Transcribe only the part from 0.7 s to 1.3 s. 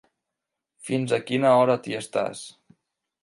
Fins a